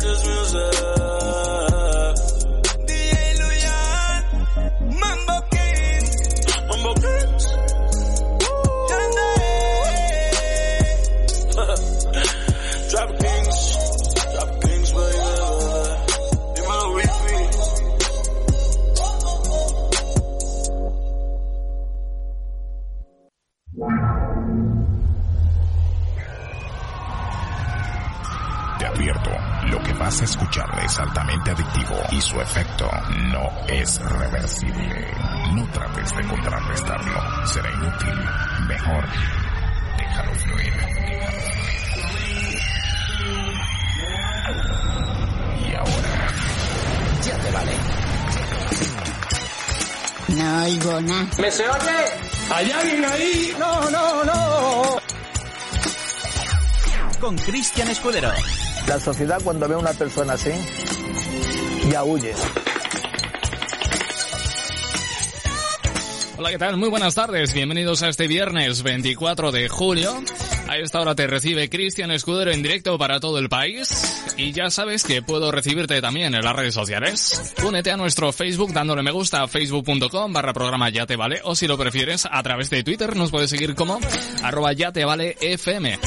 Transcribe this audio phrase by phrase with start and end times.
[0.00, 1.83] this music.
[30.94, 32.88] Es altamente adictivo y su efecto
[33.32, 35.08] no es reversible.
[35.52, 38.14] No trates de contrarrestarlo, será inútil.
[38.68, 39.04] Mejor,
[39.98, 40.72] déjalo fluir.
[45.66, 46.28] Y ahora,
[47.24, 47.72] Ya te vale.
[50.28, 51.26] No oigo nada.
[51.38, 52.04] ¿Me se oye?
[52.50, 53.56] ¿Hay alguien ahí?
[53.58, 54.96] No, no, no.
[57.20, 58.30] Con Cristian Escudero.
[58.88, 60.50] La sociedad cuando ve a una persona así,
[61.90, 62.34] ya huye.
[66.36, 66.76] Hola, ¿qué tal?
[66.76, 67.54] Muy buenas tardes.
[67.54, 70.22] Bienvenidos a este viernes 24 de julio.
[70.68, 74.34] A esta hora te recibe Cristian Escudero en directo para todo el país.
[74.36, 77.54] Y ya sabes que puedo recibirte también en las redes sociales.
[77.64, 81.40] Únete a nuestro Facebook dándole me gusta a facebook.com barra programa ya te vale.
[81.44, 83.98] O si lo prefieres, a través de Twitter nos puedes seguir como
[84.42, 85.98] arroba ya te vale FM.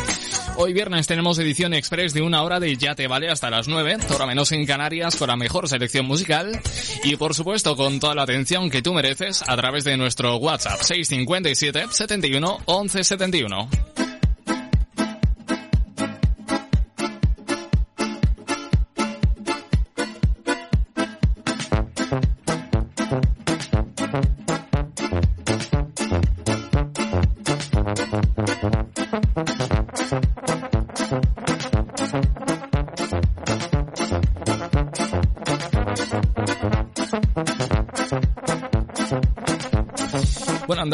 [0.60, 3.98] Hoy viernes tenemos edición express de una hora de Ya Te Vale hasta las 9,
[4.10, 6.60] hora menos en Canarias, con la mejor selección musical
[7.04, 10.82] y por supuesto con toda la atención que tú mereces a través de nuestro WhatsApp
[10.82, 13.97] 657 71 11 71.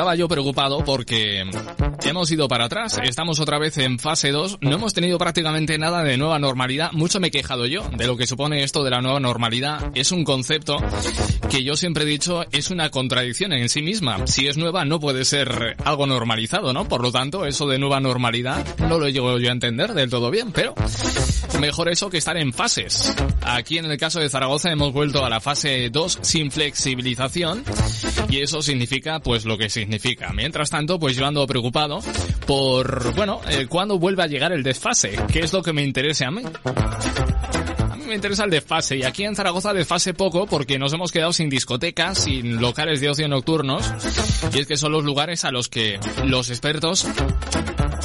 [0.03, 1.46] Andaba yo preocupado porque
[2.03, 6.03] hemos ido para atrás, estamos otra vez en fase 2, no hemos tenido prácticamente nada
[6.03, 9.02] de nueva normalidad, mucho me he quejado yo de lo que supone esto de la
[9.02, 10.75] nueva normalidad, es un concepto
[11.50, 15.00] que yo siempre he dicho es una contradicción en sí misma, si es nueva no
[15.00, 16.86] puede ser algo normalizado, ¿no?
[16.86, 20.31] Por lo tanto, eso de nueva normalidad no lo llego yo a entender del todo
[20.31, 20.75] bien, pero
[21.62, 23.16] mejor eso que estar en fases.
[23.42, 27.63] Aquí en el caso de Zaragoza hemos vuelto a la fase 2 sin flexibilización
[28.33, 30.33] y eso significa pues lo que significa.
[30.33, 31.99] Mientras tanto, pues yo ando preocupado
[32.47, 36.27] por, bueno, eh, cuándo vuelve a llegar el desfase, que es lo que me interesa
[36.27, 36.41] a mí.
[38.07, 41.49] Me interesa el desfase y aquí en Zaragoza desfase poco porque nos hemos quedado sin
[41.49, 43.91] discotecas, sin locales de ocio nocturnos
[44.53, 47.07] y es que son los lugares a los que los expertos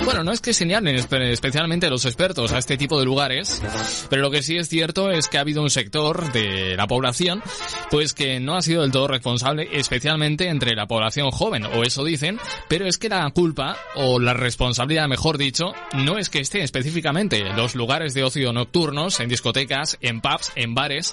[0.08, 3.62] bueno, no es que señalen espe- especialmente los expertos a este tipo de lugares,
[4.08, 7.42] pero lo que sí es cierto es que ha habido un sector de la población,
[7.90, 12.04] pues que no ha sido del todo responsable, especialmente entre la población joven, o eso
[12.04, 12.38] dicen,
[12.68, 17.46] pero es que la culpa, o la responsabilidad mejor dicho, no es que esté específicamente
[17.46, 21.12] en los lugares de ocio nocturnos, en discotecas, en pubs, en bares,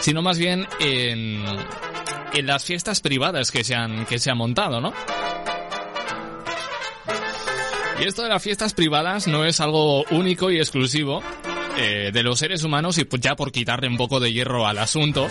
[0.00, 1.44] sino más bien en,
[2.34, 4.92] en las fiestas privadas que se han, que se han montado, ¿no?
[8.02, 11.22] Y esto de las fiestas privadas no es algo único y exclusivo
[11.78, 14.78] eh, de los seres humanos y pues ya por quitarle un poco de hierro al
[14.78, 15.28] asunto,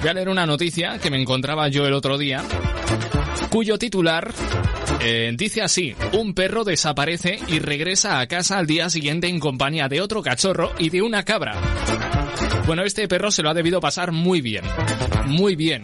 [0.00, 2.42] voy a leer una noticia que me encontraba yo el otro día,
[3.50, 4.32] cuyo titular
[5.00, 9.88] eh, dice así, un perro desaparece y regresa a casa al día siguiente en compañía
[9.88, 11.60] de otro cachorro y de una cabra.
[12.66, 14.64] Bueno, este perro se lo ha debido pasar muy bien,
[15.26, 15.82] muy bien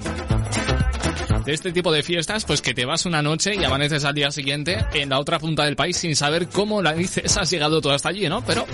[1.45, 4.31] de este tipo de fiestas, pues que te vas una noche y amaneces al día
[4.31, 7.91] siguiente en la otra punta del país sin saber cómo la dices has llegado tú
[7.91, 8.43] hasta allí, ¿no?
[8.45, 8.67] Pero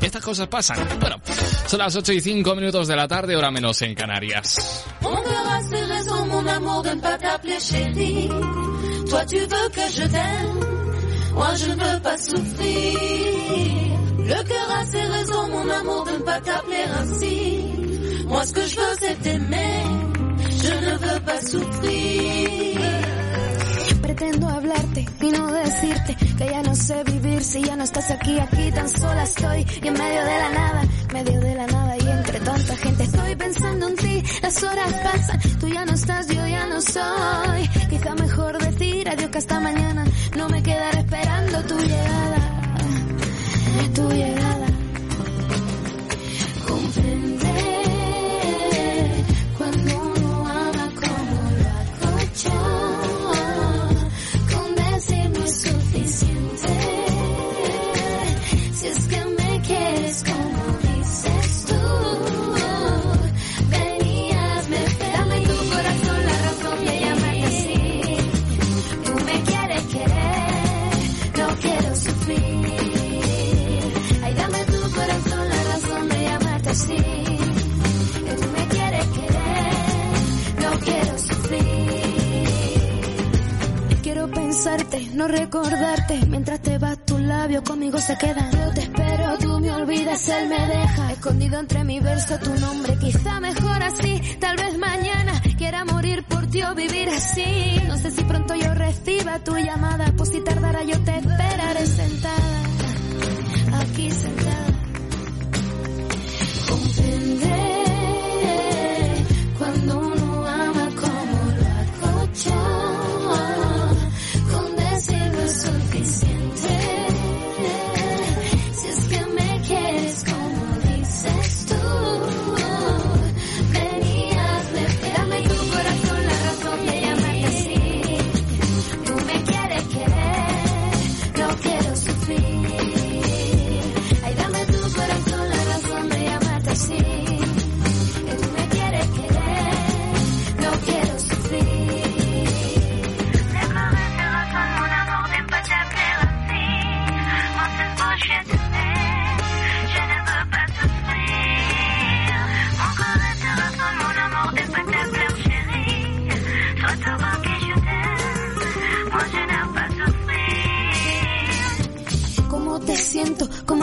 [0.00, 0.78] estas cosas pasan.
[1.00, 1.16] Bueno,
[1.66, 4.84] son las 8 y 5 minutos de la tarde, hora menos en Canarias.
[14.26, 18.24] Le cœur a ses raisons, mon amour, de ne pas t'appeler ainsi.
[18.26, 20.05] Moi, ce que je veux, c'est t'aimer.
[21.42, 22.80] Souffrir.
[24.02, 28.38] Pretendo hablarte y no decirte que ya no sé vivir si ya no estás aquí,
[28.38, 32.06] aquí tan sola estoy y en medio de la nada, medio de la nada y
[32.48, 33.04] otra gente.
[33.04, 37.68] Estoy pensando en ti, las horas pasan, tú ya no estás, yo ya no soy.
[37.90, 40.04] Quizá mejor decir adiós que hasta mañana
[40.36, 42.45] no me quedaré esperando tu llegada,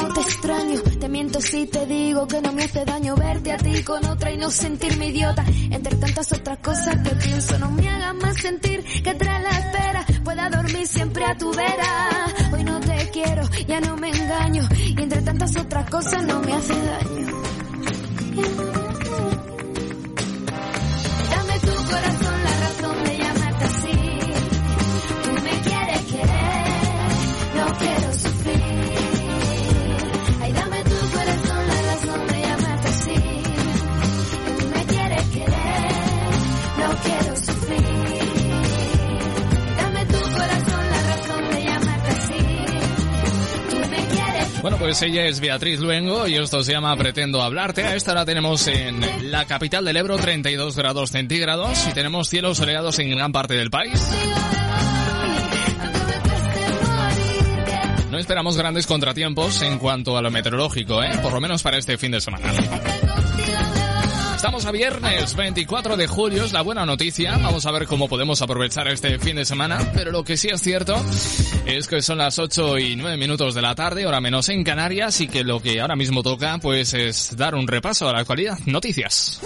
[0.04, 0.82] ¿Cómo te extraño?
[1.00, 4.32] Te miento si te digo que no me hace daño verte a ti con otra
[4.32, 5.46] y no sentirme idiota.
[5.72, 10.06] Entre tantas otras cosas que pienso, no me hagas más sentir que tras la espera
[10.26, 12.28] pueda dormir siempre a tu vera.
[12.52, 14.68] Hoy no te quiero, ya no me engaño.
[14.78, 18.83] Y entre tantas otras cosas no me hace daño.
[44.64, 47.84] Bueno, pues ella es Beatriz Luengo y esto se llama Pretendo Hablarte.
[47.84, 52.60] A esta hora tenemos en la capital del Ebro 32 grados centígrados y tenemos cielos
[52.60, 54.02] soleados en gran parte del país.
[58.10, 61.12] No esperamos grandes contratiempos en cuanto a lo meteorológico, ¿eh?
[61.22, 62.50] por lo menos para este fin de semana.
[64.44, 67.38] Estamos a viernes 24 de julio, es la buena noticia.
[67.38, 69.80] Vamos a ver cómo podemos aprovechar este fin de semana.
[69.94, 71.02] Pero lo que sí es cierto
[71.66, 75.22] es que son las 8 y 9 minutos de la tarde, hora menos en Canarias,
[75.22, 78.60] y que lo que ahora mismo toca pues es dar un repaso a la actualidad.
[78.66, 79.40] Noticias.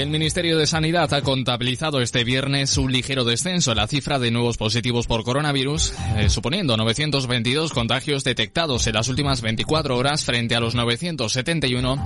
[0.00, 4.30] El Ministerio de Sanidad ha contabilizado este viernes un ligero descenso en la cifra de
[4.30, 10.56] nuevos positivos por coronavirus, eh, suponiendo 922 contagios detectados en las últimas 24 horas frente
[10.56, 12.02] a los 971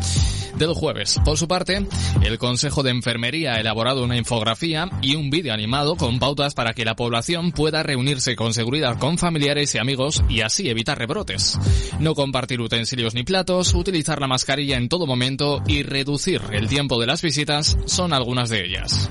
[0.59, 1.21] del jueves.
[1.25, 1.87] Por su parte,
[2.23, 6.75] el Consejo de Enfermería ha elaborado una infografía y un vídeo animado con pautas para
[6.75, 11.59] que la población pueda reunirse con seguridad con familiares y amigos y así evitar rebrotes.
[12.01, 17.01] No compartir utensilios ni platos, utilizar la mascarilla en todo momento y reducir el tiempo
[17.01, 19.11] de las visitas son algunas de ellas.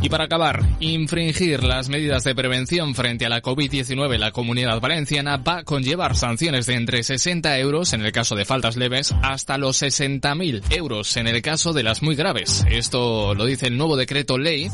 [0.00, 4.80] Y para acabar, infringir las medidas de prevención frente a la COVID-19 en la comunidad
[4.80, 9.12] valenciana va a conllevar sanciones de entre 60 euros en el caso de faltas leves
[9.22, 12.64] hasta los 60.000 euros en el caso de las muy graves.
[12.70, 14.68] Esto lo dice el nuevo decreto ley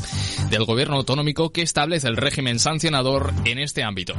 [0.51, 4.13] del gobierno autonómico que establece el régimen sancionador en este ámbito.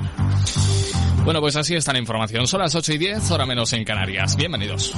[1.24, 2.46] Bueno, pues así está la información.
[2.46, 4.36] Son las 8 y 10, hora menos en Canarias.
[4.36, 4.92] Bienvenidos.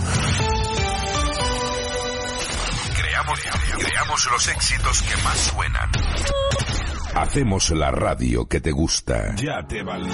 [3.34, 5.90] Creamos, creamos los éxitos que más suenan.
[7.14, 9.34] Hacemos la radio que te gusta.
[9.36, 10.08] Ya te vale.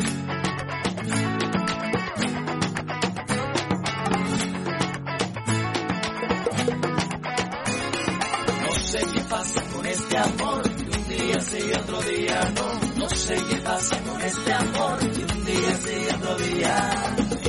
[8.62, 10.62] No sé qué pasa con este amor,
[11.08, 12.98] día sí, otro día no.
[12.98, 14.98] No sé qué pasa con este amor.
[15.02, 16.90] Y un día sí, otro día.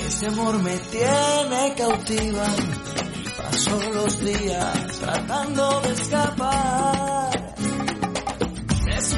[0.08, 2.46] Ese amor me tiene cautiva.
[3.52, 7.56] Paso los días tratando de escapar.
[8.86, 9.18] De su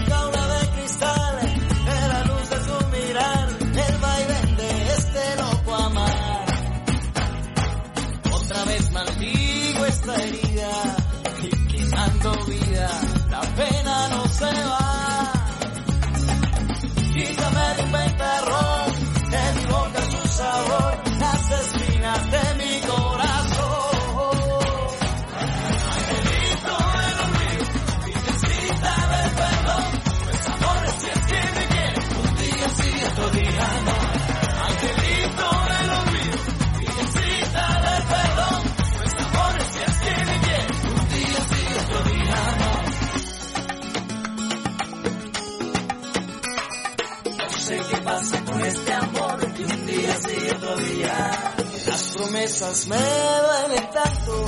[52.57, 54.45] promesas me duelen tanto,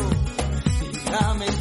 [1.46, 1.59] y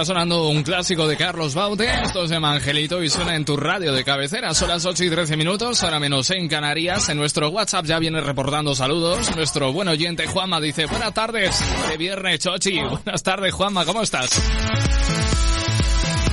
[0.00, 1.86] está sonando un clásico de Carlos Baute.
[2.02, 4.54] Esto se llama Angelito y suena en tu radio de cabecera.
[4.54, 7.10] Son las 8 y 13 minutos, ahora menos en Canarias.
[7.10, 9.36] En nuestro WhatsApp ya viene reportando saludos.
[9.36, 12.80] Nuestro buen oyente Juanma dice, buenas tardes, de viernes, Chochi.
[12.80, 14.30] Buenas tardes, Juanma, ¿cómo estás?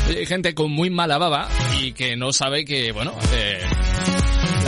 [0.07, 1.49] Hay gente con muy mala baba
[1.81, 3.56] y que no sabe que, bueno, eh,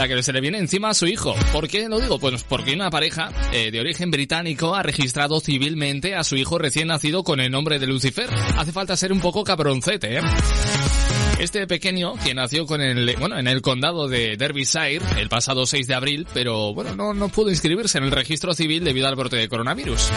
[0.00, 1.34] la que se le viene encima a su hijo.
[1.52, 2.18] ¿Por qué lo digo?
[2.18, 6.88] Pues porque una pareja eh, de origen británico ha registrado civilmente a su hijo recién
[6.88, 8.30] nacido con el nombre de Lucifer.
[8.56, 10.22] Hace falta ser un poco cabroncete, ¿eh?
[11.38, 15.86] Este pequeño, que nació con el, bueno, en el condado de Derbyshire el pasado 6
[15.86, 19.36] de abril, pero bueno, no, no pudo inscribirse en el registro civil debido al brote
[19.36, 20.08] de coronavirus.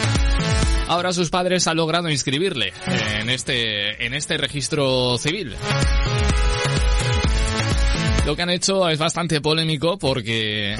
[0.88, 2.72] Ahora sus padres han logrado inscribirle
[3.20, 5.54] en este, en este registro civil.
[8.26, 10.76] Lo que han hecho es bastante polémico porque,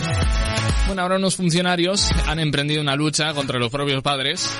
[0.87, 4.51] bueno, ahora unos funcionarios han emprendido una lucha contra los propios padres,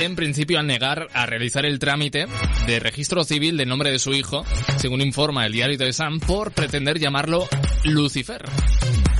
[0.00, 2.26] en principio al negar a realizar el trámite
[2.66, 4.44] de registro civil del nombre de su hijo,
[4.76, 7.46] según informa el diario de Sam, por pretender llamarlo
[7.84, 8.42] Lucifer.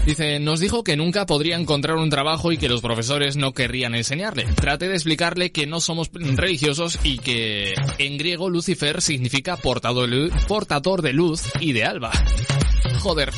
[0.04, 3.94] Dice, nos dijo que nunca podría encontrar un trabajo y que los profesores no querrían
[3.94, 4.46] enseñarle.
[4.56, 10.10] Traté de explicarle que no somos religiosos y que en griego Lucifer significa portador
[10.48, 12.10] portador de luz y de alba.
[13.00, 13.32] Joder.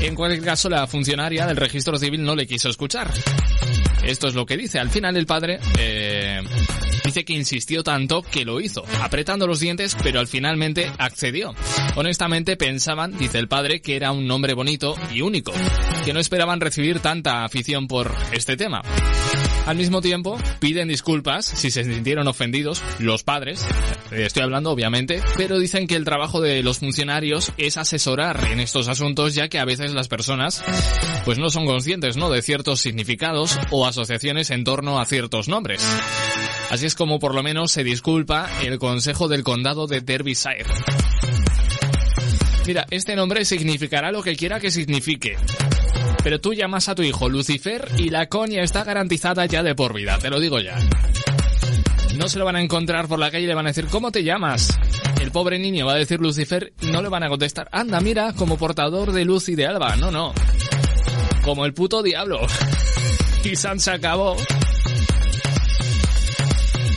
[0.00, 3.10] En cualquier caso, la funcionaria del registro civil no le quiso escuchar.
[4.02, 4.78] Esto es lo que dice.
[4.78, 6.40] Al final el padre eh,
[7.04, 11.54] dice que insistió tanto que lo hizo, apretando los dientes, pero al finalmente accedió.
[11.96, 15.52] Honestamente pensaban, dice el padre, que era un nombre bonito y único,
[16.04, 18.82] que no esperaban recibir tanta afición por este tema.
[19.66, 23.64] Al mismo tiempo, piden disculpas si se sintieron ofendidos los padres,
[24.10, 28.60] eh, estoy hablando obviamente, pero dicen que el trabajo de los funcionarios es asesorar en
[28.60, 30.64] estos asuntos ya que a veces las personas
[31.24, 35.86] pues no son conscientes, ¿no?, de ciertos significados o asociaciones en torno a ciertos nombres.
[36.70, 40.64] Así es como por lo menos se disculpa el Consejo del Condado de Derbyshire.
[42.66, 45.36] Mira, este nombre significará lo que quiera que signifique.
[46.22, 49.94] Pero tú llamas a tu hijo Lucifer y la coña está garantizada ya de por
[49.94, 50.78] vida, te lo digo ya.
[52.16, 54.12] No se lo van a encontrar por la calle y le van a decir, ¿cómo
[54.12, 54.76] te llamas?
[55.20, 58.58] El pobre niño va a decir Lucifer, no le van a contestar, anda, mira, como
[58.58, 59.96] portador de luz y de alba.
[59.96, 60.34] No, no.
[61.42, 62.40] Como el puto diablo.
[63.42, 64.36] Y San se acabó.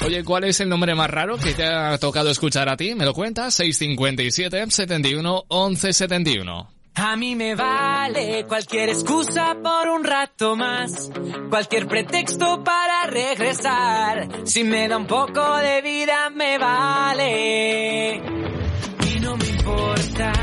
[0.05, 2.95] Oye, ¿cuál es el nombre más raro que te ha tocado escuchar a ti?
[2.95, 3.53] ¿Me lo cuentas?
[3.53, 6.82] 657 71 11 71.
[6.95, 11.09] A mí me vale cualquier excusa por un rato más,
[11.49, 14.45] cualquier pretexto para regresar.
[14.45, 18.15] Si me da un poco de vida me vale.
[18.15, 20.33] Y no me importa,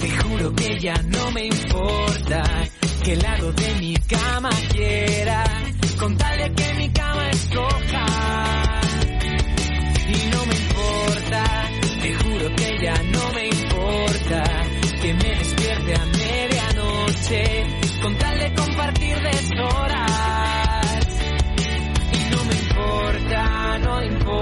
[0.00, 2.42] te juro que ya no me importa
[3.02, 5.44] que lado de mi cama quiera,
[5.98, 8.63] con que mi cama escoja.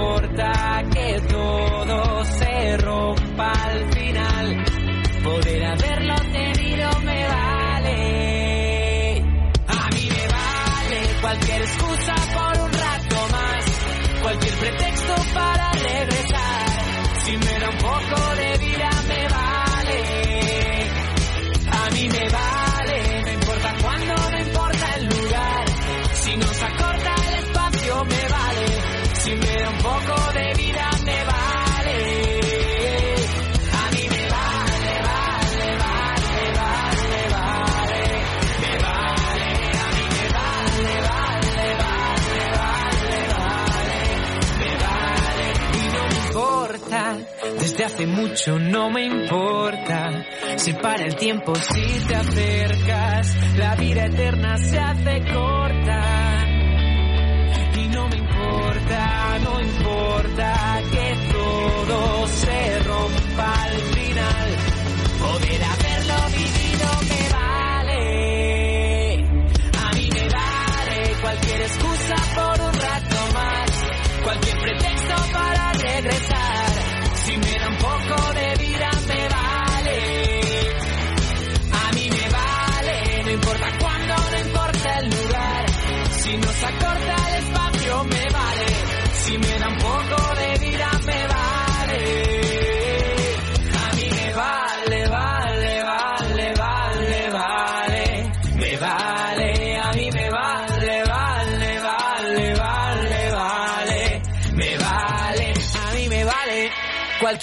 [0.03, 4.65] Importa que todo se rompa al final.
[5.23, 9.17] Poder haberlo tenido me vale.
[9.67, 13.65] A mí me vale cualquier excusa por un rato más,
[14.21, 16.65] cualquier pretexto para regresar.
[17.23, 18.52] Si me da un poco de
[47.73, 50.11] Desde hace mucho no me importa.
[50.57, 53.35] Se para el tiempo si te acercas.
[53.57, 56.45] La vida eterna se hace corta.
[57.75, 64.52] Y no me importa, no importa que todo se rompa al final.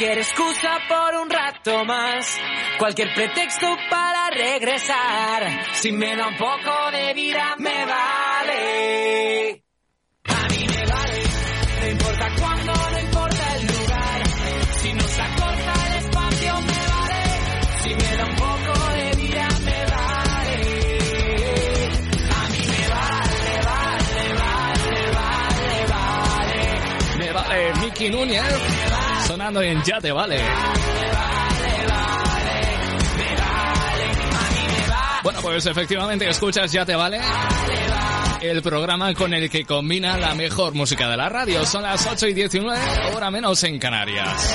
[0.00, 2.40] Cualquier excusa por un rato más,
[2.78, 5.74] cualquier pretexto para regresar.
[5.74, 9.62] Si me da un poco de vida me vale.
[10.24, 11.22] A mí me vale,
[11.82, 14.26] no importa cuándo, no importa el lugar.
[14.80, 17.22] Si nos acorta el espacio me vale.
[17.82, 20.56] Si me da un poco de vida me vale.
[22.40, 27.18] A mí me vale, vale, vale, vale, vale.
[27.18, 28.69] Me vale, Miki Núñez.
[29.50, 30.38] Sonando en Ya te vale.
[35.24, 37.18] Bueno, pues efectivamente escuchas Ya te vale.
[38.40, 41.66] El programa con el que combina la mejor música de la radio.
[41.66, 42.78] Son las 8 y 19,
[43.16, 44.54] hora menos en Canarias.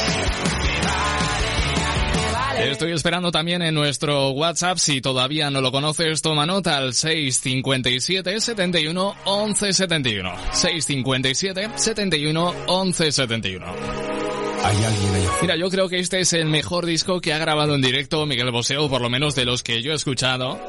[2.57, 8.39] Estoy esperando también en nuestro WhatsApp, si todavía no lo conoces, toma nota al 657
[8.39, 10.35] 71 11 71.
[10.53, 14.24] 657 71 11 71.
[14.65, 15.29] Hay alguien allá.
[15.43, 18.49] Mira, yo creo que este es el mejor disco que ha grabado en directo Miguel
[18.49, 20.59] Bosé, o por lo menos de los que yo he escuchado.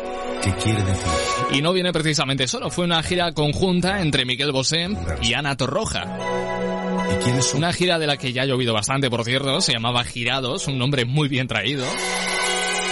[0.42, 1.06] ¿Qué quiere decir?
[1.52, 4.88] Y no viene precisamente solo, fue una gira conjunta entre Miguel Bosé
[5.22, 6.04] y Ana Torroja.
[7.10, 7.58] ¿Y quiénes son?
[7.58, 10.76] Una gira de la que ya ha llovido bastante, por cierto, se llamaba Girados, un
[10.76, 11.86] nombre muy bien traído,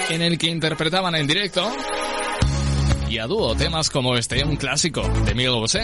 [0.08, 1.70] en el que interpretaban en directo
[3.10, 5.82] y a dúo temas como este, un clásico de Miguel Bosé.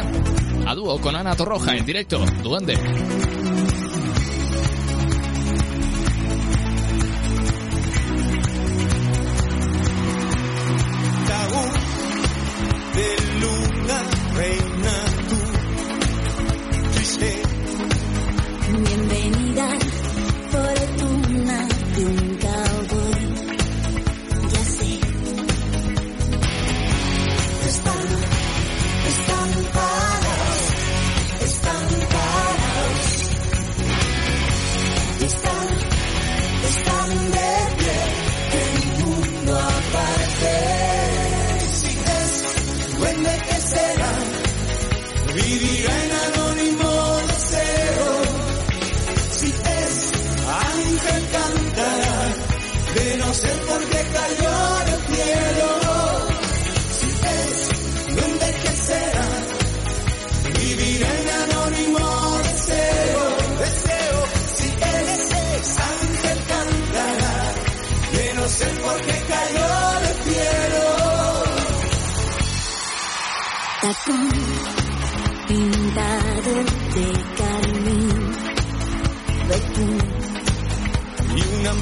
[0.66, 3.29] A dúo con Ana Torroja en directo, Duende.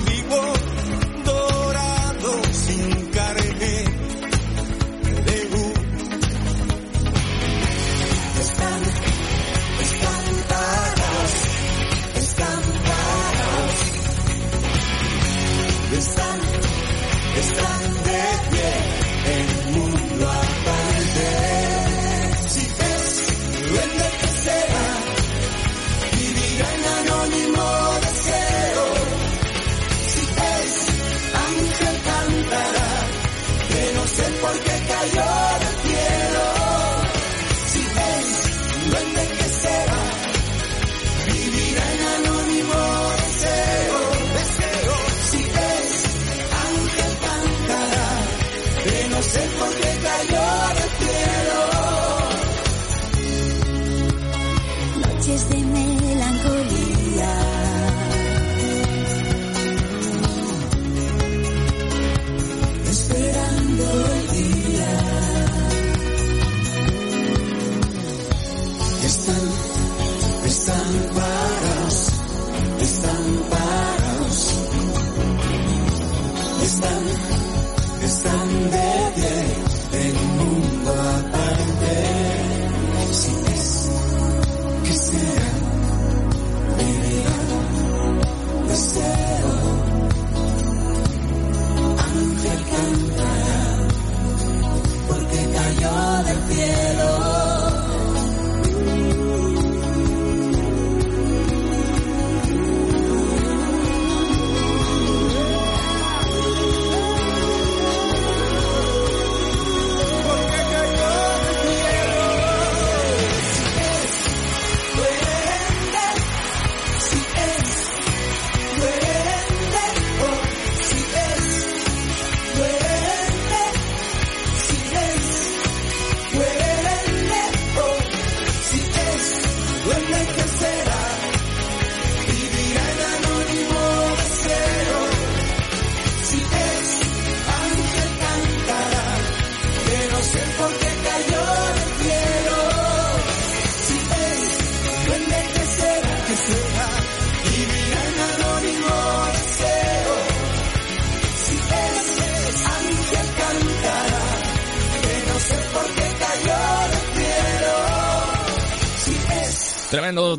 [0.05, 0.67] 比我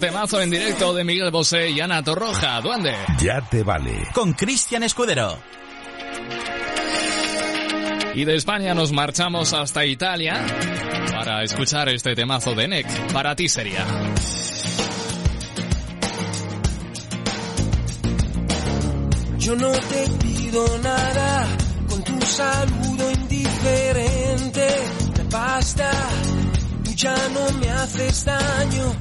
[0.10, 2.96] temazo en directo de Miguel Bosé y Ana Torroja, Duende.
[3.22, 4.08] Ya te vale.
[4.12, 5.38] Con Cristian Escudero.
[8.16, 10.44] Y de España nos marchamos hasta Italia
[11.12, 13.14] para escuchar este temazo de Nek.
[13.14, 13.86] Para ti sería.
[19.38, 21.48] Yo no te pido nada
[21.88, 24.68] con tu saludo indiferente.
[25.18, 25.92] Me basta,
[26.84, 28.96] tú ya no me haces daño,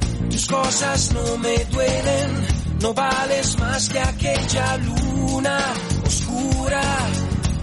[0.49, 2.47] cosas no me duelen.
[2.81, 5.59] No vales más que aquella luna
[6.05, 6.81] oscura.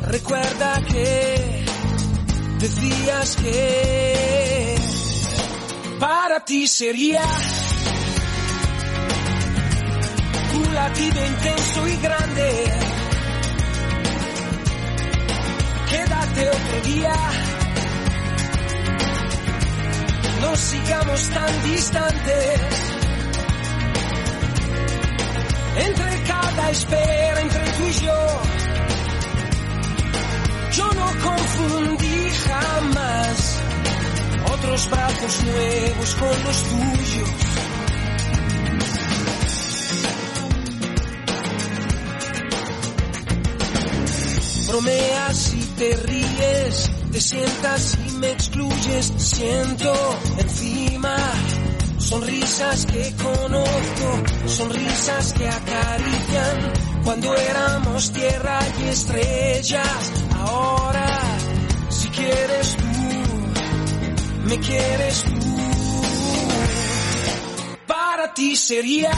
[0.09, 1.65] Recuerda que
[2.61, 4.77] decías que
[5.99, 7.25] para ti sería
[10.55, 12.51] un latido intenso y grande.
[15.91, 17.15] Quédate otro día.
[20.43, 22.16] No sigamos tan distantes.
[25.77, 28.41] Entre cada espera, entre tú y yo.
[30.73, 33.61] Yo no confundí jamás
[34.53, 37.47] otros brazos nuevos con los tuyos.
[44.77, 49.95] bromeas y te ríes, te sientas y me excluyes, siento
[52.07, 60.13] sonrisas que conozco, sonrisas que acarician cuando éramos tierra y estrellas.
[60.37, 61.21] Ahora,
[61.89, 62.85] si quieres tú,
[64.49, 65.57] me quieres tú,
[67.89, 69.11] para ti sería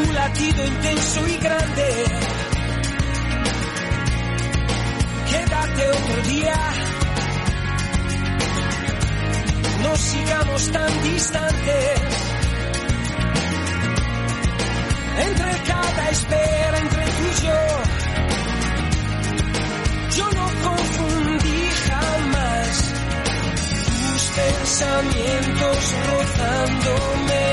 [0.00, 2.04] un latido intenso y grande.
[5.30, 6.87] Quédate otro día.
[9.82, 12.00] No sigamos tan distantes.
[15.26, 17.60] Entre cada espera, entre tú y yo,
[20.16, 22.68] yo no confundí jamás
[24.02, 25.78] tus pensamientos
[26.10, 27.46] rozándome.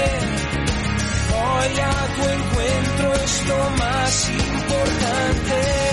[1.32, 5.85] Voy a tu encuentro, es lo más importante.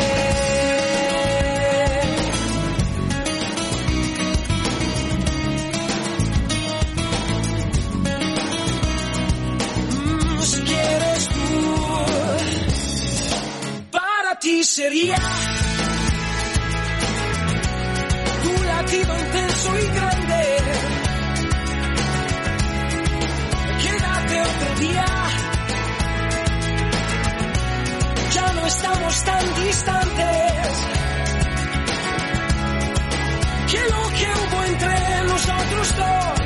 [14.73, 15.17] Sería
[18.43, 20.43] tu latido intenso y grande.
[23.83, 25.07] Quédate otro día.
[28.35, 30.69] Ya no estamos tan distantes.
[33.71, 36.41] Que lo que hubo entre nosotros dos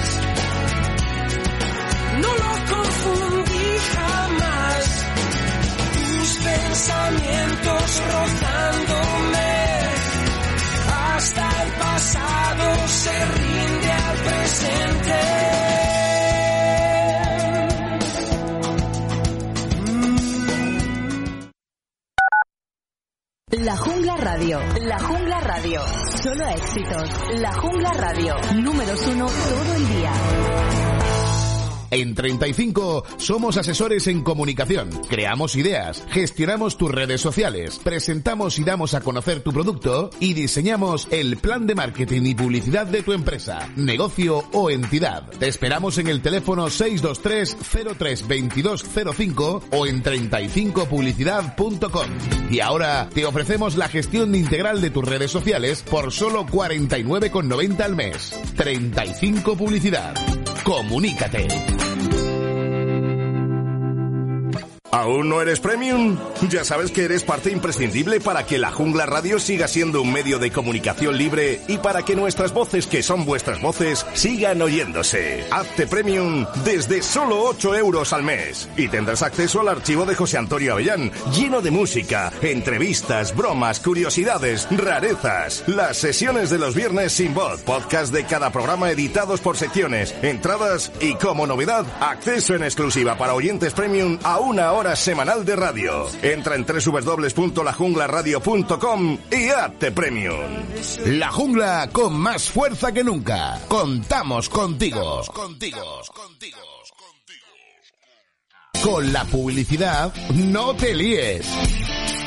[2.22, 4.84] no lo confundí jamás.
[6.08, 7.45] Tus pensamientos
[26.26, 27.08] Solo éxitos.
[27.38, 28.34] La Jungla Radio.
[28.56, 30.85] Números uno todo el día.
[31.90, 34.90] En 35 somos asesores en comunicación.
[35.08, 41.08] Creamos ideas, gestionamos tus redes sociales, presentamos y damos a conocer tu producto y diseñamos
[41.10, 45.28] el plan de marketing y publicidad de tu empresa, negocio o entidad.
[45.38, 47.56] Te esperamos en el teléfono 623
[47.98, 52.06] 03 2205 o en 35publicidad.com.
[52.50, 57.96] Y ahora te ofrecemos la gestión integral de tus redes sociales por solo 49,90 al
[57.96, 58.34] mes.
[58.56, 60.14] 35 Publicidad.
[60.66, 61.46] Comunícate.
[64.96, 66.16] ¿Aún no eres premium?
[66.48, 70.38] Ya sabes que eres parte imprescindible para que la Jungla Radio siga siendo un medio
[70.38, 75.44] de comunicación libre y para que nuestras voces, que son vuestras voces, sigan oyéndose.
[75.50, 80.38] Hazte premium desde solo 8 euros al mes y tendrás acceso al archivo de José
[80.38, 87.34] Antonio Avellán, lleno de música, entrevistas, bromas, curiosidades, rarezas, las sesiones de los viernes sin
[87.34, 93.18] voz, podcast de cada programa editados por secciones, entradas y como novedad, acceso en exclusiva
[93.18, 96.06] para oyentes premium a una hora semanal de radio.
[96.22, 100.38] Entra en www.lajunglaradio.com y hazte premium.
[101.06, 103.60] La jungla con más fuerza que nunca.
[103.66, 105.22] Contamos contigo.
[108.84, 111.48] Con la publicidad, no te líes.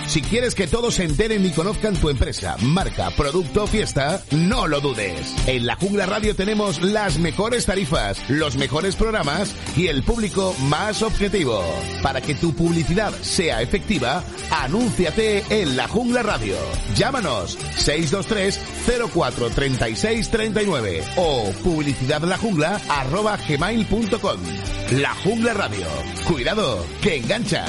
[0.09, 4.81] Si quieres que todos se enteren y conozcan tu empresa, marca, producto fiesta, no lo
[4.81, 5.35] dudes.
[5.45, 11.03] En la Jungla Radio tenemos las mejores tarifas, los mejores programas y el público más
[11.03, 11.63] objetivo.
[12.01, 16.55] Para que tu publicidad sea efectiva, anúnciate en la Jungla Radio.
[16.95, 18.59] Llámanos 623
[19.13, 24.39] 04 36 39 o publicidadlajungla arroba gmail.com.
[24.93, 25.85] La Jungla Radio.
[26.27, 27.63] Cuidado, que engancha.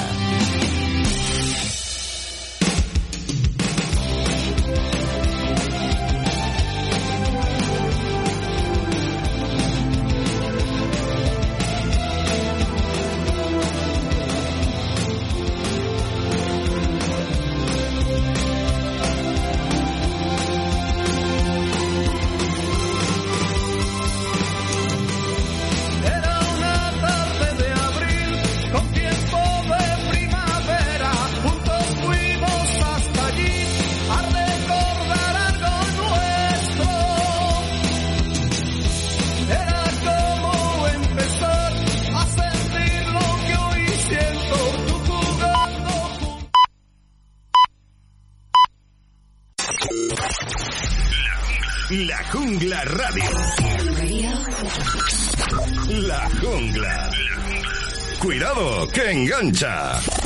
[58.93, 60.20] Que engancha.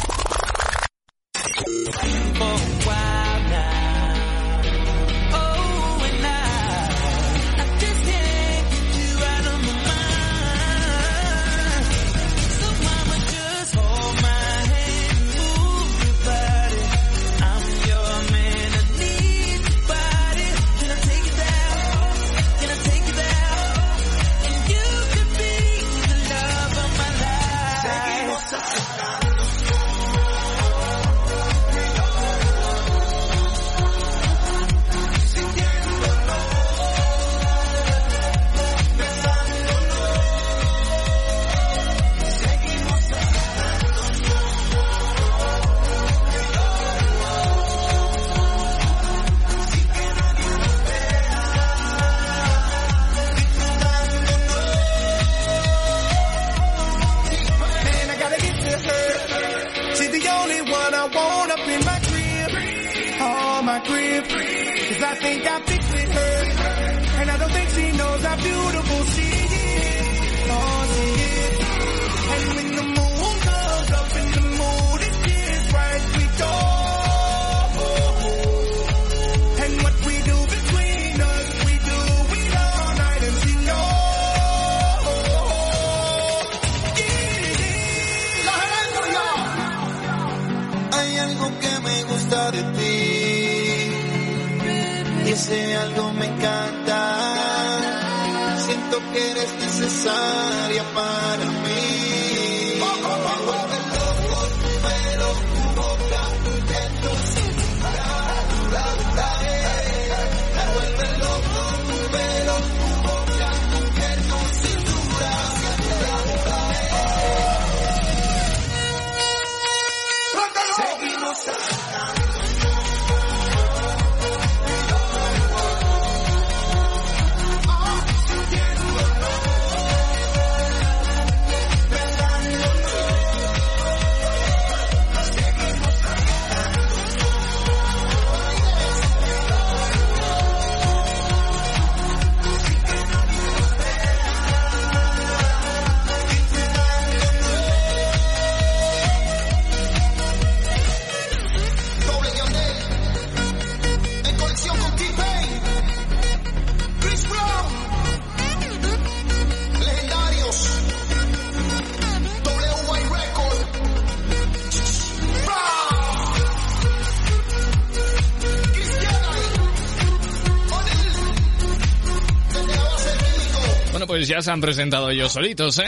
[174.35, 175.87] Ya se han presentado ellos solitos, ¿eh?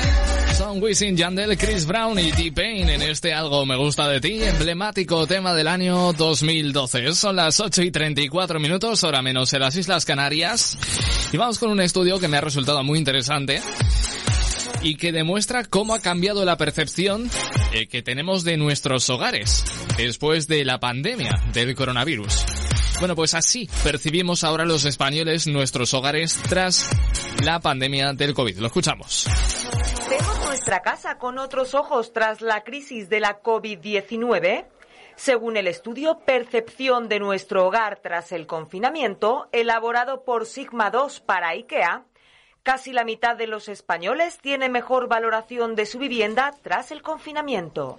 [0.57, 5.27] Son Wisin Yandel, Chris Brown y T-Pain en este Algo Me Gusta de Ti, emblemático
[5.27, 7.13] tema del año 2012.
[7.15, 10.79] Son las 8 y 34 minutos, hora menos en las Islas Canarias.
[11.33, 13.61] Y vamos con un estudio que me ha resultado muy interesante
[14.81, 17.29] y que demuestra cómo ha cambiado la percepción
[17.73, 19.65] eh, que tenemos de nuestros hogares
[19.97, 22.45] después de la pandemia del coronavirus.
[23.01, 26.89] Bueno, pues así percibimos ahora los españoles nuestros hogares tras
[27.45, 28.59] la pandemia del COVID.
[28.59, 29.27] Lo escuchamos.
[30.09, 34.67] ¿Vemos nuestra casa con otros ojos tras la crisis de la COVID-19?
[35.17, 41.49] Según el estudio Percepción de nuestro hogar tras el confinamiento, elaborado por Sigma 2 para
[41.49, 42.05] IKEA,
[42.63, 47.99] casi la mitad de los españoles tiene mejor valoración de su vivienda tras el confinamiento.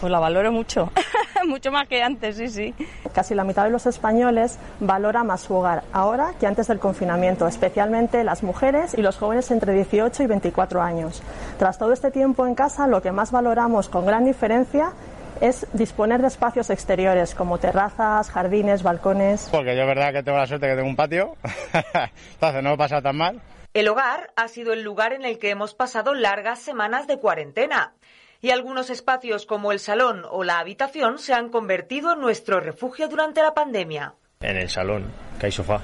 [0.00, 0.90] Pues la valoro mucho,
[1.46, 2.74] mucho más que antes, sí, sí.
[3.14, 7.46] Casi la mitad de los españoles valora más su hogar ahora que antes del confinamiento,
[7.46, 11.22] especialmente las mujeres y los jóvenes entre 18 y 24 años.
[11.58, 14.92] Tras todo este tiempo en casa, lo que más valoramos con gran diferencia
[15.40, 19.48] es disponer de espacios exteriores como terrazas, jardines, balcones.
[19.50, 21.36] Porque yo es verdad que tengo la suerte que tengo un patio,
[22.32, 23.40] entonces no me pasa tan mal.
[23.74, 27.92] El hogar ha sido el lugar en el que hemos pasado largas semanas de cuarentena.
[28.40, 33.08] Y algunos espacios como el salón o la habitación se han convertido en nuestro refugio
[33.08, 34.14] durante la pandemia.
[34.40, 35.80] En el salón, que hay sofá.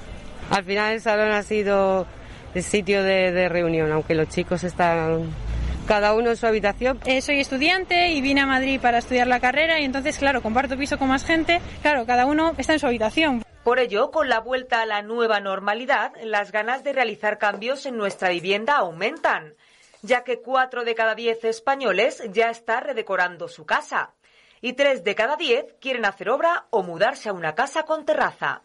[0.49, 2.05] Al final el salón ha sido
[2.53, 5.33] el sitio de, de reunión, aunque los chicos están
[5.87, 6.99] cada uno en su habitación.
[7.05, 10.77] Eh, soy estudiante y vine a Madrid para estudiar la carrera y entonces, claro, comparto
[10.77, 11.61] piso con más gente.
[11.81, 13.43] Claro, cada uno está en su habitación.
[13.63, 17.97] Por ello, con la vuelta a la nueva normalidad, las ganas de realizar cambios en
[17.97, 19.53] nuestra vivienda aumentan,
[20.03, 24.13] ya que cuatro de cada diez españoles ya está redecorando su casa
[24.61, 28.61] y tres de cada diez quieren hacer obra o mudarse a una casa con terraza.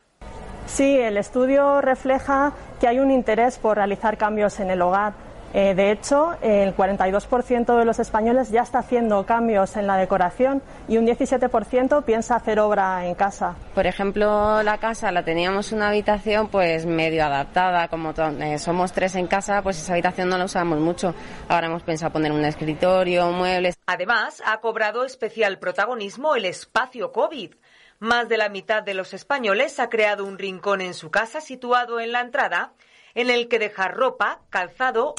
[0.66, 5.28] Sí, el estudio refleja que hay un interés por realizar cambios en el hogar.
[5.55, 10.62] Eh, de hecho, el 42% de los españoles ya está haciendo cambios en la decoración
[10.88, 13.57] y un 17% piensa hacer obra en casa.
[13.74, 19.14] Por ejemplo, la casa la teníamos una habitación pues medio adaptada, como eh, somos tres
[19.14, 21.14] en casa, pues esa habitación no la usamos mucho.
[21.49, 23.76] Ahora hemos pensado poner un escritorio, muebles.
[23.86, 27.55] Además, ha cobrado especial protagonismo el espacio COVID.
[28.01, 31.99] Más de la mitad de los españoles ha creado un rincón en su casa situado
[31.99, 32.74] en la entrada
[33.19, 35.14] en el que dejar ropa, calzado o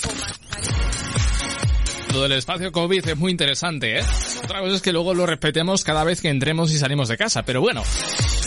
[2.14, 4.04] Lo del espacio COVID es muy interesante, ¿eh?
[4.42, 7.44] Otra cosa es que luego lo respetemos cada vez que entremos y salimos de casa,
[7.44, 7.84] pero bueno.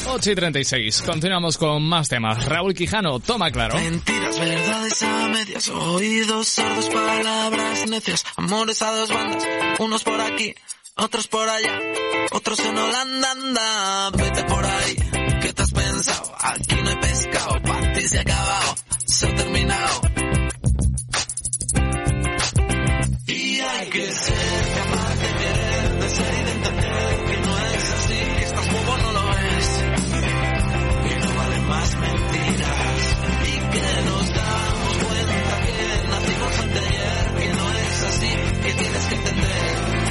[0.07, 2.45] 8 y 36, continuamos con más temas.
[2.47, 3.75] Raúl Quijano, toma claro.
[3.77, 9.45] Mentiras, verdades a medias, oídos sordos, palabras necias, amores a dos bandas,
[9.79, 10.55] unos por aquí,
[10.97, 11.79] otros por allá,
[12.33, 14.97] otros en Holanda, anda, vete por ahí,
[15.43, 16.35] ¿qué te has pensado?
[16.41, 18.75] Aquí no hay pescado, para ti se ha acabado,
[19.29, 20.01] terminado.
[23.27, 27.93] Y hay que ser capaz de querer, de ser y de entender que no es
[27.93, 29.69] así, que estás no lo es.
[31.09, 33.17] Que no valen más mentiras
[33.47, 38.31] y que nos damos cuenta que nacimos anteayer, que no es así,
[38.63, 40.02] que tienes que entender.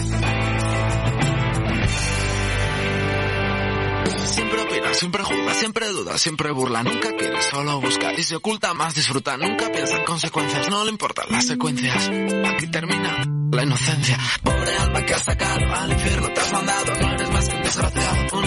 [4.26, 8.74] Siempre opina, siempre juzga, siempre duda, siempre burla, nunca quiere, solo busca y se oculta
[8.74, 12.10] más, disfruta, nunca piensa en consecuencias, no le importan las secuencias.
[12.46, 14.18] Aquí termina la inocencia.
[14.44, 17.64] Pobre alma que has sacado al infierno, te has mandado, no eres más que un
[17.64, 18.46] desgraciado, un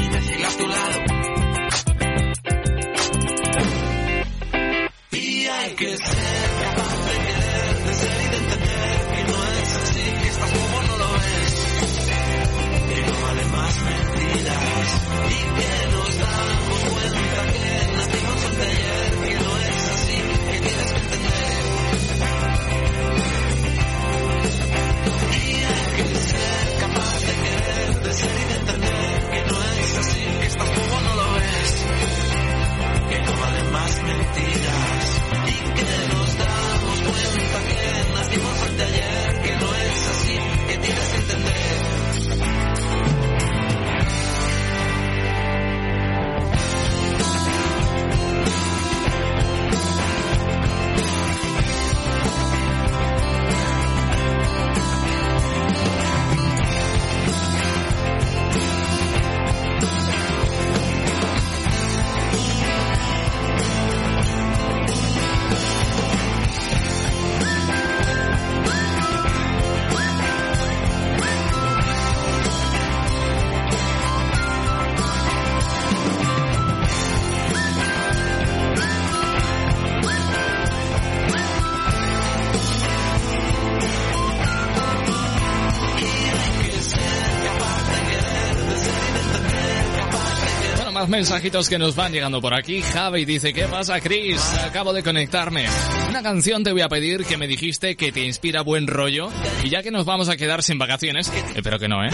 [91.14, 92.82] mensajitos que nos van llegando por aquí.
[92.82, 94.40] Javi dice, ¿qué pasa, Chris?
[94.64, 95.64] Acabo de conectarme.
[96.08, 99.30] Una canción te voy a pedir que me dijiste que te inspira buen rollo.
[99.62, 102.10] Y ya que nos vamos a quedar sin vacaciones, espero que no, ¿eh?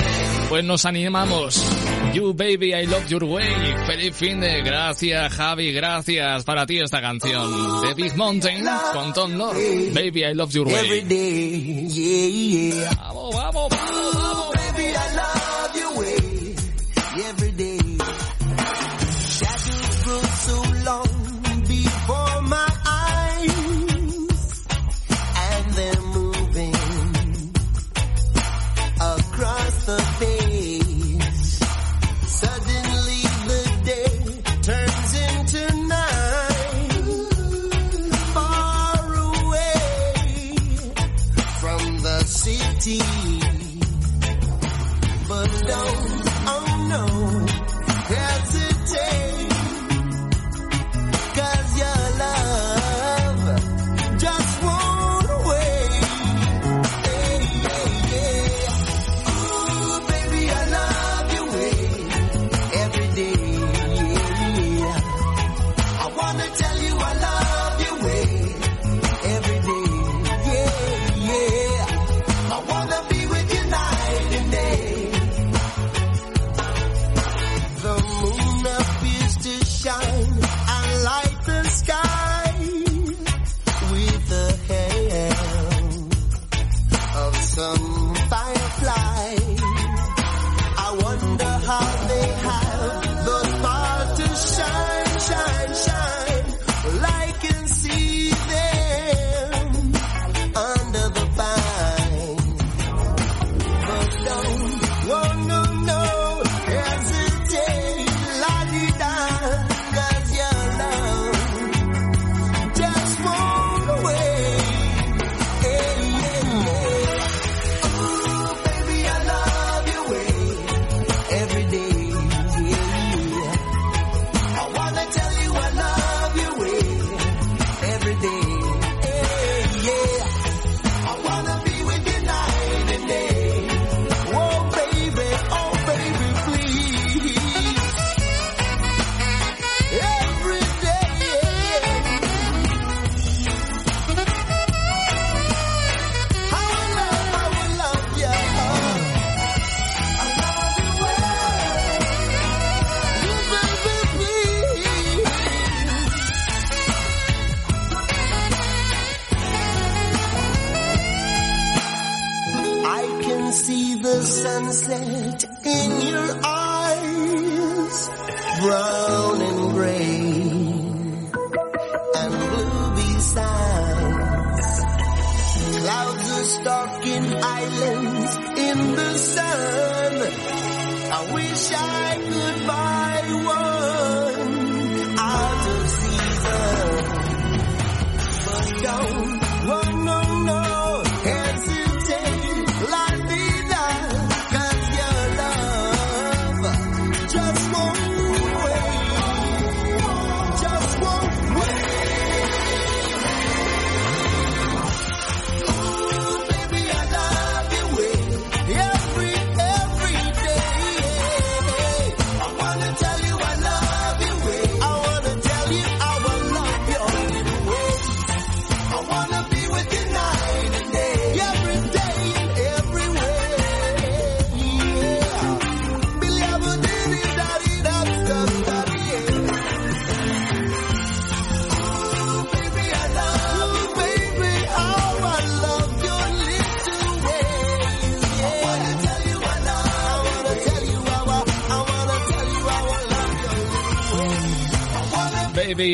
[0.51, 1.65] Pues nos animamos.
[2.13, 3.47] You Baby, I Love Your Way.
[3.87, 4.61] Feliz fin de...
[4.61, 5.73] Gracias, Javi.
[5.73, 7.81] Gracias para ti esta canción.
[7.81, 9.57] De Big Mountain con Tom Lord.
[9.95, 11.07] Baby, I Love Your Way.
[12.99, 14.50] Vamos, vamos, vamos, vamos.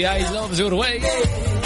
[0.01, 1.01] I Love Your Way.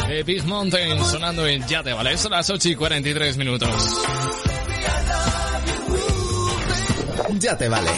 [0.09, 2.17] De Big Mountain sonando en Ya te vale.
[2.17, 4.03] Son las 8 y 43 minutos.
[7.39, 7.91] Ya te vale.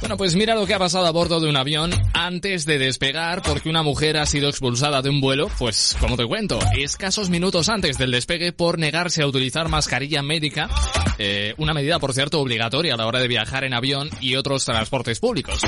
[0.00, 3.42] Bueno, pues mira lo que ha pasado a bordo de un avión antes de despegar
[3.42, 7.68] porque una mujer ha sido expulsada de un vuelo, pues como te cuento, escasos minutos
[7.68, 10.68] antes del despegue por negarse a utilizar mascarilla médica,
[11.18, 14.64] eh, una medida por cierto obligatoria a la hora de viajar en avión y otros
[14.64, 15.62] transportes públicos.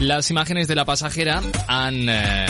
[0.00, 2.08] Las imágenes de la pasajera han...
[2.08, 2.46] eh,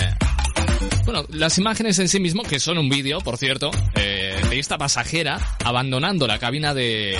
[1.04, 4.78] bueno, las imágenes en sí mismo, que son un vídeo, por cierto, eh, de esta
[4.78, 7.18] pasajera abandonando la cabina de,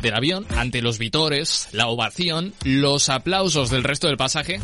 [0.00, 4.58] del avión ante los vitores, la ovación, los aplausos del resto del pasaje.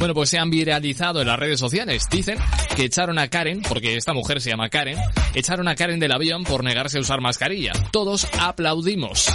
[0.00, 2.04] Bueno, pues se han viralizado en las redes sociales.
[2.10, 2.38] Dicen
[2.76, 4.98] que echaron a Karen, porque esta mujer se llama Karen,
[5.34, 7.72] echaron a Karen del avión por negarse a usar mascarilla.
[7.92, 9.26] Todos aplaudimos.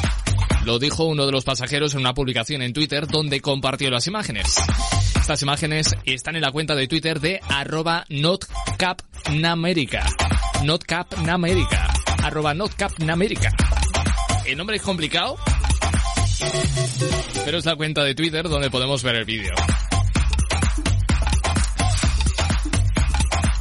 [0.66, 4.56] Lo dijo uno de los pasajeros en una publicación en Twitter donde compartió las imágenes.
[5.24, 10.06] Estas imágenes están en la cuenta de Twitter de arroba notcapnamerica.
[10.66, 11.94] Notcapnamerica.
[12.54, 13.50] Notcapnamerica.
[14.46, 15.38] El nombre es complicado,
[17.46, 19.54] pero es la cuenta de Twitter donde podemos ver el vídeo.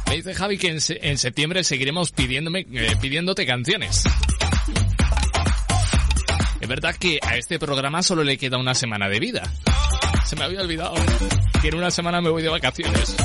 [0.09, 4.03] Me dice Javi que en septiembre seguiremos pidiéndome, eh, pidiéndote canciones.
[6.59, 9.43] Es verdad que a este programa solo le queda una semana de vida.
[10.25, 10.95] Se me había olvidado
[11.63, 13.15] que en una semana me voy de vacaciones.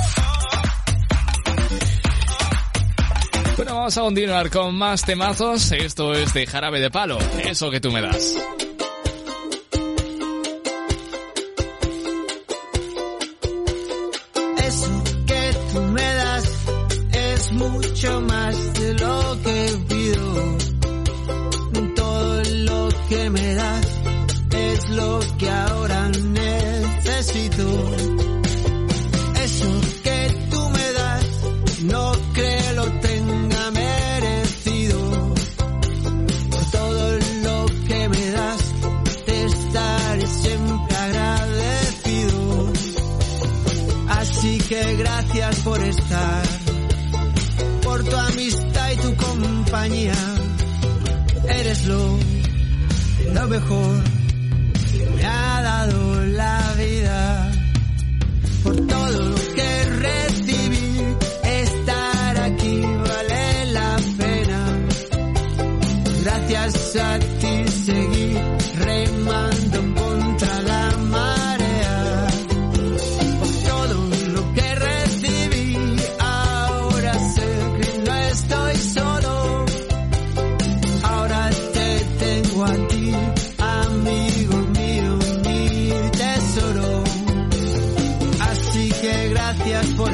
[3.57, 5.72] Bueno, vamos a continuar con más temazos.
[5.72, 8.36] Esto es de Jarabe de Palo, eso que tú me das.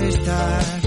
[0.08, 0.83] Estar,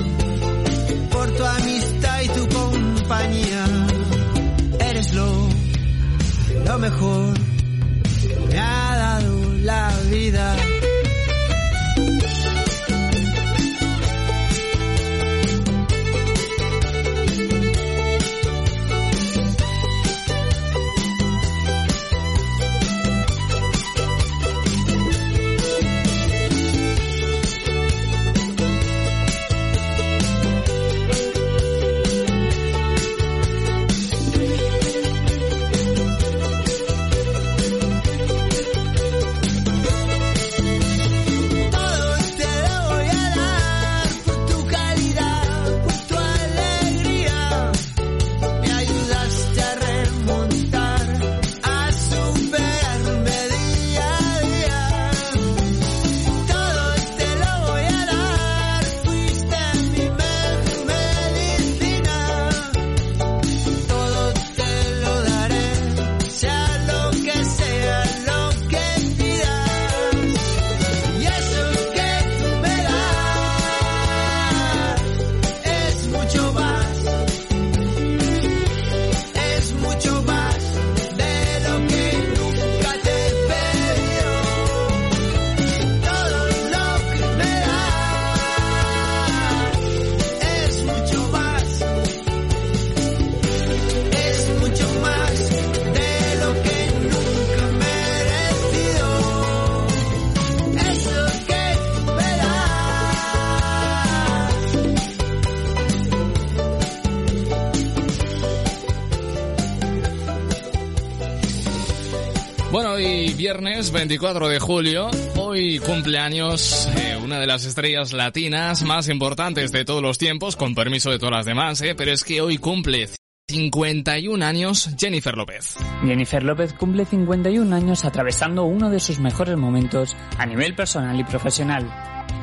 [113.47, 119.85] viernes 24 de julio, Hoy cumpleaños eh, una de las estrellas latinas más importantes de
[119.85, 123.07] todos los tiempos, con permiso de todas las demás, eh, pero es que hoy cumple
[123.47, 125.77] 51 años Jennifer López.
[126.03, 131.23] Jennifer López cumple 51 años atravesando uno de sus mejores momentos a nivel personal y
[131.23, 131.89] profesional.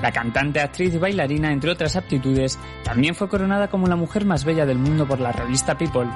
[0.00, 4.46] La cantante, actriz y bailarina, entre otras aptitudes, también fue coronada como la mujer más
[4.46, 6.08] bella del mundo por la revista People,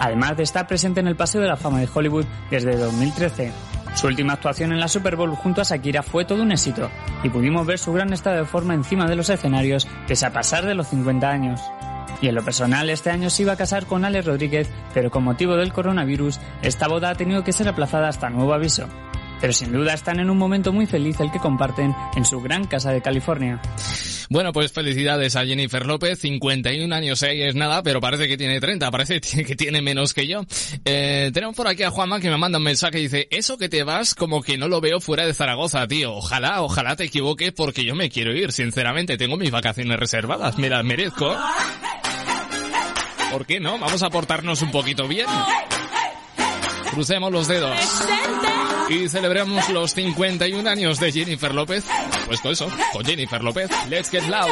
[0.00, 3.52] además de estar presente en el Paseo de la Fama de Hollywood desde 2013.
[3.94, 6.90] Su última actuación en la Super Bowl junto a Shakira fue todo un éxito,
[7.22, 10.64] y pudimos ver su gran estado de forma encima de los escenarios pese a pasar
[10.64, 11.60] de los 50 años.
[12.22, 15.24] Y en lo personal, este año se iba a casar con Alex Rodríguez, pero con
[15.24, 18.86] motivo del coronavirus, esta boda ha tenido que ser aplazada hasta nuevo aviso.
[19.40, 22.66] Pero sin duda están en un momento muy feliz el que comparten en su gran
[22.66, 23.60] casa de California.
[24.32, 28.60] Bueno, pues felicidades a Jennifer López, 51 años eh, es nada, pero parece que tiene
[28.60, 30.44] 30, parece que tiene menos que yo.
[30.84, 33.68] Eh, tenemos por aquí a Juanma que me manda un mensaje y dice, eso que
[33.68, 36.14] te vas como que no lo veo fuera de Zaragoza, tío.
[36.14, 40.68] Ojalá, ojalá te equivoques porque yo me quiero ir, sinceramente, tengo mis vacaciones reservadas, me
[40.68, 41.36] las merezco.
[43.32, 43.78] ¿Por qué no?
[43.78, 45.26] Vamos a portarnos un poquito bien.
[46.92, 47.76] Crucemos los dedos.
[48.90, 51.84] Y celebramos los 51 años de Jennifer López.
[52.26, 53.70] Pues con eso, con Jennifer López.
[53.88, 54.50] Let's get loud.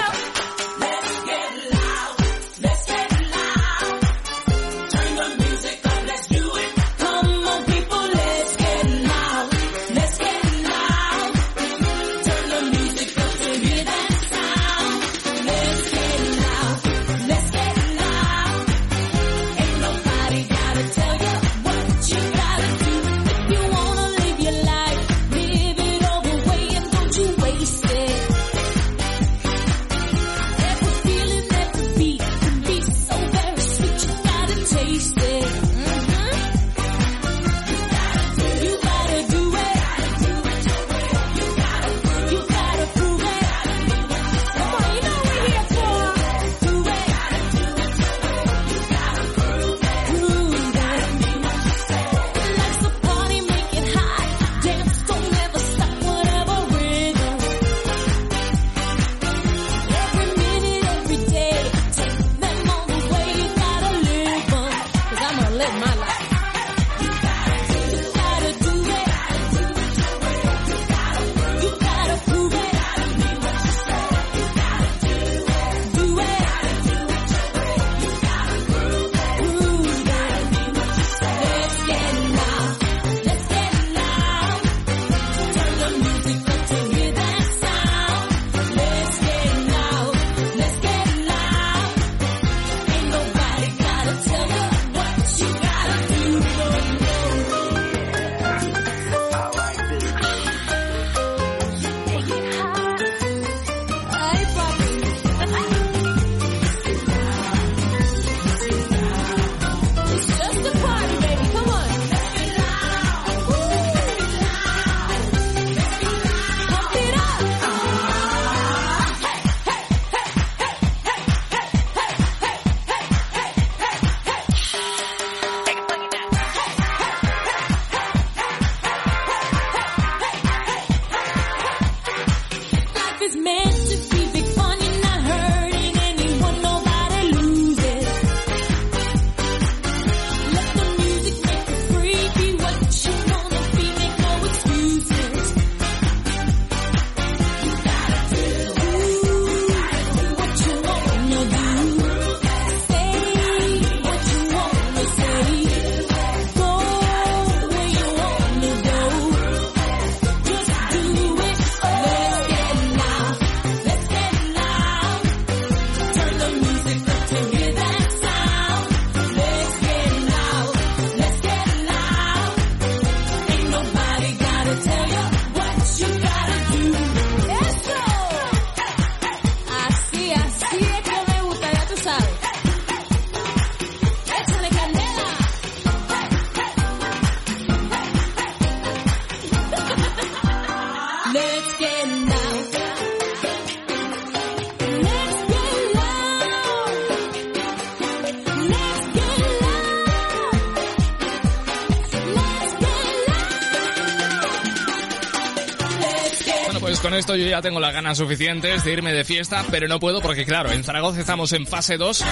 [207.18, 210.44] Esto yo ya tengo las ganas suficientes de irme de fiesta, pero no puedo porque
[210.44, 212.24] claro, en Zaragoza estamos en fase 2,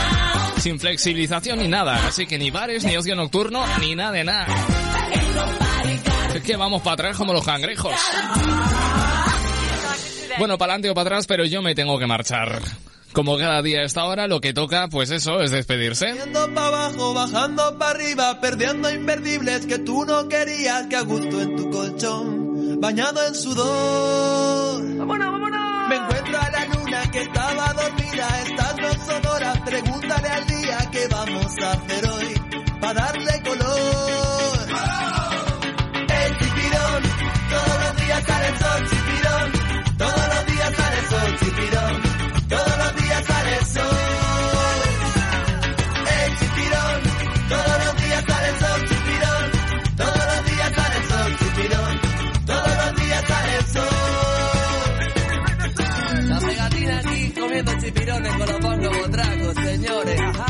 [0.58, 4.46] sin flexibilización ni nada, así que ni bares, ni ocio nocturno, ni nada de nada.
[6.34, 7.94] Es que vamos para atrás como los cangrejos.
[10.38, 12.60] Bueno, para adelante o para atrás, pero yo me tengo que marchar.
[13.12, 16.12] Como cada día a esta hora, lo que toca, pues eso, es despedirse.
[16.12, 18.88] Yendo para abajo, bajando para arriba, perdiendo
[19.66, 24.55] que tú no querías, que a gusto en tu colchón, bañado en sudor.
[25.96, 31.08] Me encuentro a la luna que estaba dormida, estas son horas, pregúntale al día qué
[31.08, 32.34] vamos a hacer hoy,
[32.78, 33.65] para darle color.
[57.96, 60.20] Chipirones con los bongos botracos, señores.
[60.20, 60.46] Ajá.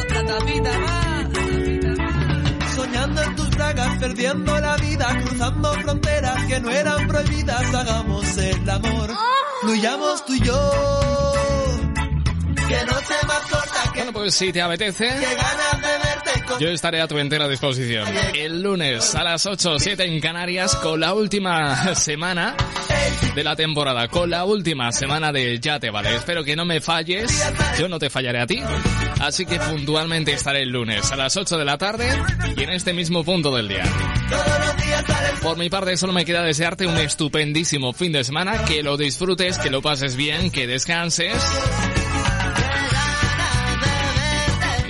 [0.00, 1.26] Otra tapita más.
[2.74, 8.70] Soñando en tus bragas, perdiendo la vida, cruzando fronteras que no eran prohibidas, hagamos el
[8.70, 9.10] amor,
[9.62, 10.72] fluyamos tú y yo.
[12.68, 16.25] Que no se más corta, que Bueno, pues si te apetece, que ganas de verte
[16.60, 18.08] yo estaré a tu entera disposición.
[18.34, 22.56] El lunes a las 8 o 7 en Canarias con la última semana
[23.34, 26.14] de la temporada, con la última semana de Ya te vale.
[26.14, 27.30] Espero que no me falles,
[27.78, 28.62] yo no te fallaré a ti.
[29.20, 32.08] Así que puntualmente estaré el lunes a las 8 de la tarde
[32.56, 33.84] y en este mismo punto del día.
[35.42, 39.58] Por mi parte solo me queda desearte un estupendísimo fin de semana, que lo disfrutes,
[39.58, 41.34] que lo pases bien, que descanses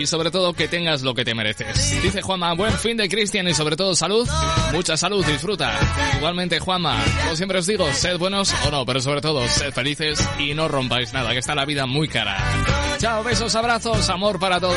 [0.06, 2.02] sobre todo que tengas lo que te mereces.
[2.02, 4.28] Dice Juanma, buen fin de Cristian y sobre todo salud,
[4.72, 5.72] mucha salud, disfruta.
[6.16, 10.26] Igualmente Juanma, como siempre os digo, sed buenos o no, pero sobre todo sed felices
[10.38, 12.36] y no rompáis nada, que está la vida muy cara.
[12.98, 14.76] Chao, besos, abrazos, amor para todos.